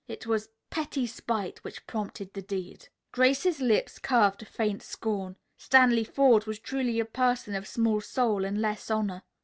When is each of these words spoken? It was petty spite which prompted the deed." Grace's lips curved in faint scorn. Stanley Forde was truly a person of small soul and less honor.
It 0.07 0.25
was 0.25 0.49
petty 0.71 1.05
spite 1.05 1.63
which 1.63 1.85
prompted 1.85 2.33
the 2.33 2.41
deed." 2.41 2.89
Grace's 3.11 3.61
lips 3.61 3.99
curved 3.99 4.41
in 4.41 4.47
faint 4.47 4.81
scorn. 4.81 5.35
Stanley 5.57 6.05
Forde 6.05 6.47
was 6.47 6.57
truly 6.57 6.99
a 6.99 7.05
person 7.05 7.53
of 7.53 7.67
small 7.67 8.01
soul 8.01 8.43
and 8.43 8.59
less 8.59 8.89
honor. 8.89 9.21